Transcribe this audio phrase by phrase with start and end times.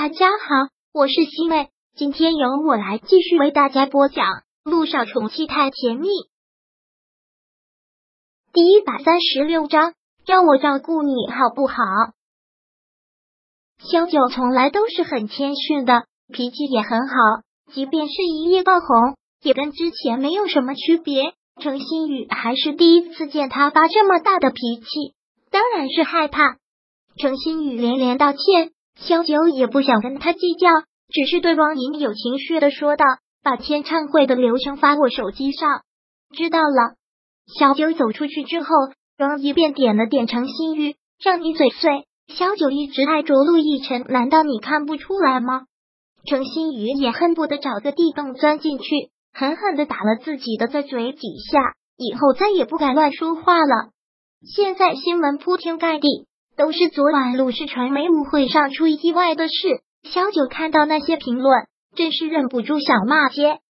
[0.00, 4.26] 大家好，我是西妹，今天由我来继续为大家播讲
[4.62, 6.06] 《路上宠妻太甜蜜》
[8.52, 11.74] 第一百三十六章，让我照顾你好不好？
[13.80, 17.16] 萧九从来都是很谦逊的，脾气也很好，
[17.72, 21.34] 即便是一夜爆红，也跟之前没有什么区别。
[21.60, 25.16] 程新宇还是第一次见他发这么大的脾气，
[25.50, 26.56] 当然是害怕。
[27.20, 28.70] 程新宇连连道歉。
[29.00, 30.68] 萧九也不想跟他计较，
[31.08, 33.04] 只是对汪莹有情绪的说道
[33.42, 35.82] ：“把签唱会的流程发我手机上。”
[36.36, 36.96] 知道了。
[37.58, 38.68] 小九走出去之后，
[39.18, 42.06] 汪一便点了点程心玉，让你嘴碎。
[42.28, 45.62] 小九一直爱着陆亦辰，难道你看不出来吗？
[46.26, 48.84] 程心宇也恨不得找个地洞钻进去，
[49.32, 51.20] 狠狠的打了自己的在嘴几
[51.50, 51.58] 下，
[51.96, 53.92] 以后再也不敢乱说话了。
[54.42, 56.27] 现在新闻铺天盖地。
[56.58, 59.52] 都是昨晚鲁氏传媒舞会上出意外的事。
[60.02, 63.60] 小九看到那些评论，真是忍不住想骂街。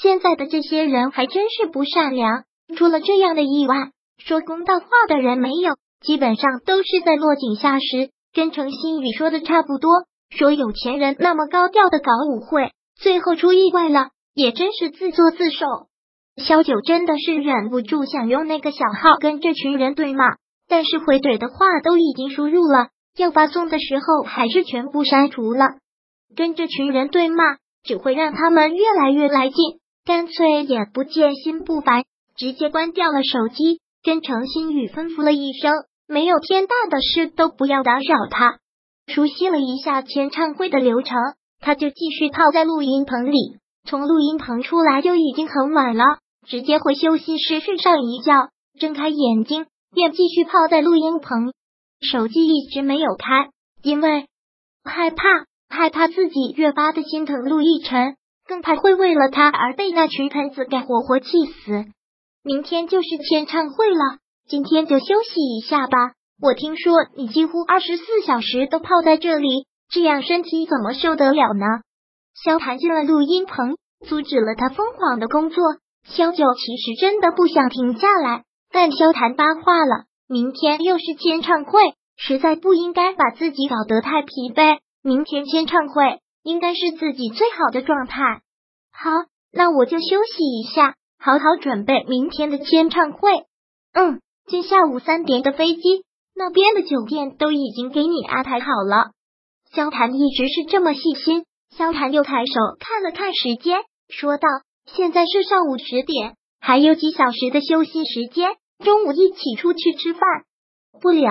[0.00, 8.08] 现在的这些人还真是不善良，出了这样的意外，说公道话的人没有，基本上都是在落井下石。
[8.32, 9.90] 跟程新宇说的差不多，
[10.30, 15.66] 说有钱人那么高调的搞舞会，最后出意外了，也真是自作自受。
[16.38, 20.24] 小九真的是忍不住想用那个小号跟这群人对骂。
[20.70, 25.66] 但是回怼的话都已经输入了，要发送的时候还是全部删除了。
[26.36, 29.56] 跟这群人对骂只会让他们越来越来劲，
[30.04, 32.04] 干脆眼不见心不烦，
[32.36, 35.72] 直接关掉了手机，跟程新宇吩咐了一声，
[36.06, 38.58] 没有天大的事都不要打扰他。
[39.08, 41.18] 熟悉了一下签唱会的流程，
[41.58, 43.56] 他就继续泡在录音棚里。
[43.88, 46.04] 从录音棚出来就已经很晚了，
[46.46, 49.66] 直接回休息室睡上一觉，睁开眼睛。
[49.92, 51.52] 便继续泡在录音棚，
[52.00, 53.50] 手机一直没有开，
[53.82, 54.26] 因为
[54.84, 55.24] 害怕，
[55.68, 58.16] 害怕自己越发的心疼陆亦辰，
[58.46, 61.84] 更怕会为了他而被那群喷子给活活气死。
[62.42, 65.98] 明天就是签唱会了，今天就休息一下吧。
[66.40, 71.66] 我听说你几乎二十四小时都泡在这里，这样身体怎么受得了呢？
[72.44, 73.76] 萧谈进了录音棚，
[74.06, 75.62] 阻止了他疯狂的工作。
[76.04, 78.44] 萧九其实真的不想停下来。
[78.72, 81.80] 但萧谈八卦了，明天又是签唱会，
[82.16, 84.78] 实在不应该把自己搞得太疲惫。
[85.02, 88.42] 明天签唱会应该是自己最好的状态。
[88.92, 89.10] 好，
[89.52, 93.44] 那我就休息一下，好好准备明天的签唱会。
[93.92, 96.04] 嗯，今下午三点的飞机，
[96.34, 99.10] 那边的酒店都已经给你安排好了。
[99.74, 101.44] 萧谈一直是这么细心。
[101.76, 104.48] 萧谈又抬手看了看时间，说道
[104.92, 108.50] ：“现在是上午十点。”还有几小时的休息时间，
[108.84, 110.22] 中午一起出去吃饭。
[111.00, 111.30] 不了，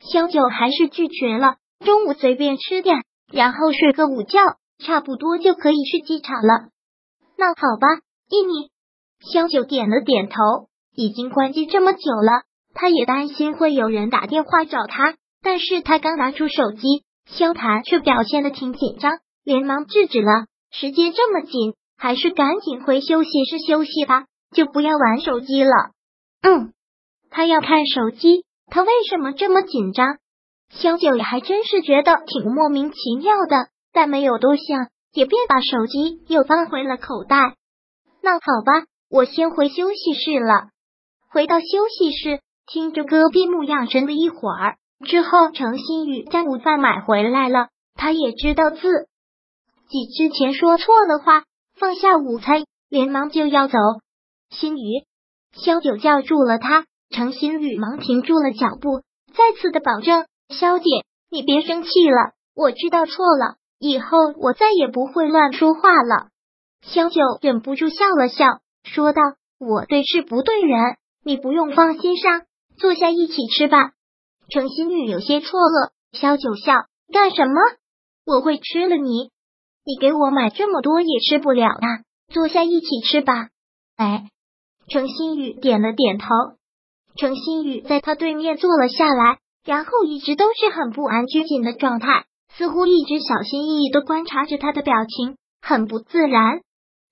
[0.00, 1.56] 萧九还是拒绝了。
[1.84, 4.40] 中午随便吃点，然后睡个午觉，
[4.78, 6.70] 差不多就可以去机场了。
[7.36, 8.00] 那好吧，
[8.30, 8.70] 依你。
[9.32, 10.36] 萧九点了点头。
[10.98, 19.12] 已经关机这么久了，他也担心会有人打电话找他，但是他刚拿出手机，萧谈却表现的挺紧张，
[19.44, 20.46] 连忙制止了。
[20.70, 24.24] 时间这么紧，还是赶紧回休息室休息吧。
[24.56, 25.70] 就不要玩手机了。
[26.40, 26.72] 嗯，
[27.30, 28.46] 他要看手机。
[28.68, 30.16] 他为什么这么紧张？
[30.70, 37.54] 萧九还真是觉得挺莫名其妙的，但没有多想，也便把手机又放回了口袋。
[38.22, 40.70] 那好吧，我先回休息室了。
[41.30, 47.68] 回到休息室，听着歌，闭目养神了一会儿之后，程新宇将午饭买回来了。
[47.94, 48.78] 他也知道自
[49.88, 51.44] 己之前说错了话，
[51.78, 53.78] 放下午餐，连忙就要走。
[54.50, 55.04] 心雨，
[55.52, 59.02] 萧九叫住了他，程心雨忙停住了脚步，
[59.34, 60.84] 再次的保证：“萧姐，
[61.30, 66.28] 你别生气了，我知道错了，以后我再也不会乱说话了。”
[66.82, 68.46] 萧九忍不住笑了笑，
[68.84, 69.20] 说道
[69.58, 72.42] ：“我对事不对人，你不用放心上，
[72.78, 73.90] 坐下一起吃吧。”
[74.48, 76.72] 程心雨有些错愕，萧九笑
[77.12, 77.60] ：“干什么？
[78.24, 79.30] 我会吃了你？
[79.84, 81.86] 你给我买这么多也吃不了啊！
[82.32, 83.48] 坐下一起吃吧。”
[83.96, 84.30] 哎。
[84.88, 86.26] 程新宇点了点头，
[87.16, 92.24] 程新宇在他对面坐了下来，然后一直都是很不安、拘谨的状态，
[92.56, 96.60] 似乎一直小心翼翼的观察着他的表情，很不自然。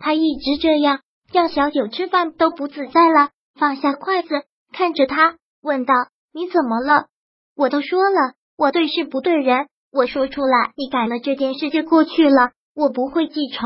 [0.00, 1.00] 他一直这样，
[1.32, 3.30] 让小九吃饭都不自在了。
[3.58, 4.28] 放下筷子，
[4.72, 5.94] 看着他，问道
[6.32, 7.06] ：“你怎么了？”
[7.54, 13.60] 我都说了，我对事不对人，我说出来，你改了这件事就过去了，我不会记仇，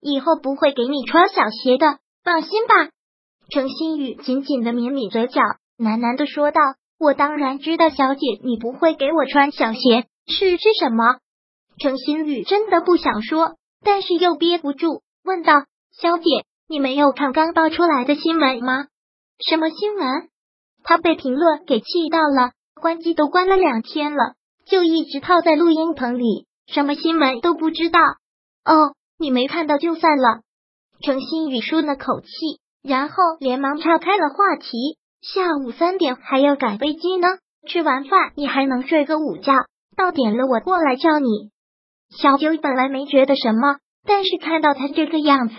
[0.00, 2.90] 以后不会给你穿小鞋的，放心吧。
[3.50, 5.40] 程新宇紧紧的抿抿嘴角，
[5.78, 6.60] 喃喃的说道
[6.98, 10.06] ：“我当然知道，小姐，你不会给我穿小鞋。
[10.26, 11.18] 是是什么？”
[11.78, 15.52] 程新宇真的不想说，但是又憋不住，问道
[15.92, 16.24] ：“小姐，
[16.68, 18.86] 你没有看刚爆出来的新闻吗？
[19.48, 20.28] 什么新闻？”
[20.82, 24.34] 他被评论给气到了，关机都关了两天了，
[24.66, 28.00] 就一直泡在录音棚里，什么新闻都不知道。
[28.64, 30.40] 哦，你没看到就算了。
[31.02, 32.28] 程新宇舒了口气，
[32.86, 34.98] 然后连忙岔开了话题。
[35.22, 37.26] 下午三点还要赶飞机呢，
[37.66, 39.54] 吃完饭你还能睡个午觉，
[39.96, 41.50] 到点了我过来叫你。
[42.10, 45.54] 小九本来没觉得什么，但是看到他这个样子，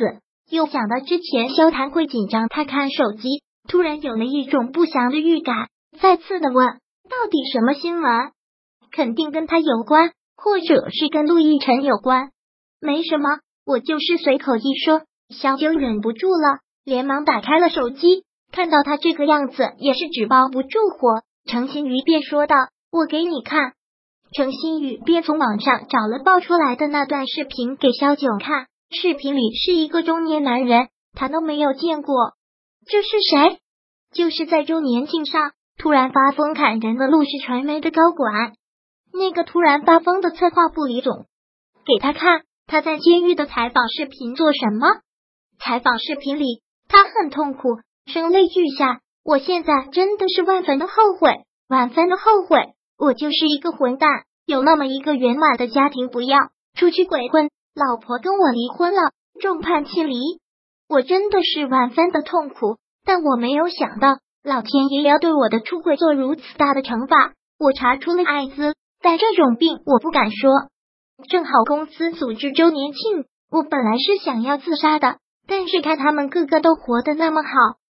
[0.52, 3.44] 又想到之前萧谈会紧张，他看手机。
[3.68, 5.70] 突然有了一种不祥的预感，
[6.00, 6.68] 再次的问
[7.10, 8.12] ：“到底什么新闻？
[8.92, 12.30] 肯定跟他有关，或者是跟陆亦辰有关？
[12.80, 15.02] 没什么，我就是随口一说。”
[15.36, 21.24] 小九忍不住了，连忙打开了手机，看到他这个样子，也是纸包不住火。
[21.50, 22.56] 程新宇便说道
[22.92, 23.74] ：“我给你看。”
[24.34, 32.34] 程新宇便从网上找了爆出来的那段视频给萧九看，视频里是一个中年男人，他都没有见过。
[32.86, 33.60] 这是谁？
[34.14, 38.54] 就是在周年庆上突然发疯砍人的陆氏传媒的高管，
[39.12, 41.26] 那个突然发疯的策划部李总，
[41.86, 44.88] 给他看他在监狱的采访视频做什么？
[45.60, 49.02] 采访视频里他很痛苦，声泪俱下。
[49.24, 52.74] 我现在真的是万分的后悔，万分的后悔。
[52.98, 54.10] 我就是一个混蛋，
[54.46, 56.38] 有那么一个圆满的家庭不要，
[56.78, 59.12] 出去鬼混，老婆跟我离婚了，
[59.42, 60.16] 众叛亲离。
[60.88, 67.34] 我真的是万分的痛苦，但我没有想到老天爷要对我的出轨做如此大的惩罚。
[67.58, 70.52] 我查出了艾滋，但这种病我不敢说。
[71.30, 77.50] 正好公司组织周年庆，我本来是想要自杀的，但是看他们个个都活得那么好，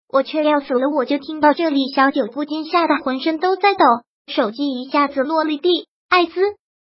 [0.09, 0.89] 我却要死了。
[0.89, 3.85] 我就听到这里，小九不禁吓得浑身都在抖，
[4.27, 5.87] 手机一下子落了地。
[6.09, 6.41] 艾滋，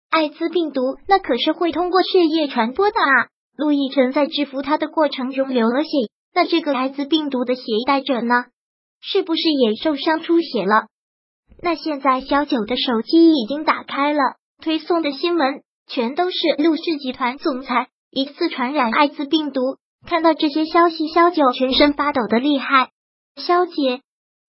[0.09, 3.27] 艾滋病毒那可是会通过血液传播的啊！
[3.57, 5.89] 陆亦辰在制服他的过程中流了血，
[6.33, 8.45] 那这个艾滋病毒的携带者呢？
[9.01, 10.87] 是不是也受伤出血了？
[11.61, 14.19] 那现在小九的手机已经打开了，
[14.61, 19.77] 推送的新闻全都是陆氏集团总裁疑似传染艾滋病毒。
[20.05, 22.91] 看到这些消息，萧九全身发抖的厉害。
[23.35, 24.01] 肖姐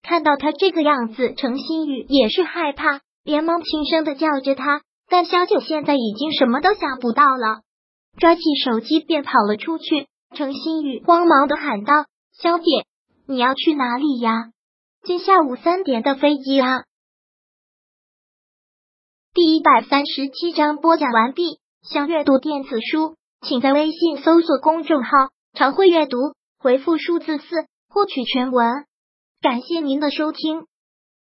[0.03, 4.83] 看到他这个样子，程新宇也是害怕，连忙轻声的叫着他。
[5.09, 7.63] 但萧九现在已经什么都想不到了。
[8.19, 12.65] 抓起手机便跑了出去，程新宇慌忙的喊道：“萧姐，
[13.27, 14.53] 你要去哪里呀？
[15.03, 16.85] 今下午三点的飞机啊！”
[19.35, 21.61] 第一百三十七章播讲完毕。
[21.83, 25.11] 想阅读电子书，请在微信搜索公众号
[25.53, 26.17] “常会阅读”，
[26.59, 27.45] 回复数字四
[27.89, 28.85] 获取全文。
[29.41, 30.67] 感谢您的收听。